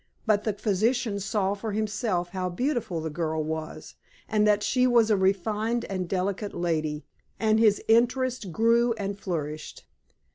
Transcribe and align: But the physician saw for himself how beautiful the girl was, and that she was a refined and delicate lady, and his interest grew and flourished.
But 0.25 0.45
the 0.45 0.53
physician 0.53 1.19
saw 1.19 1.53
for 1.53 1.73
himself 1.73 2.29
how 2.29 2.49
beautiful 2.49 3.01
the 3.01 3.11
girl 3.11 3.43
was, 3.43 3.93
and 4.27 4.47
that 4.47 4.63
she 4.63 4.87
was 4.87 5.11
a 5.11 5.15
refined 5.15 5.85
and 5.85 6.09
delicate 6.09 6.55
lady, 6.55 7.05
and 7.39 7.59
his 7.59 7.83
interest 7.87 8.51
grew 8.51 8.93
and 8.93 9.15
flourished. 9.15 9.85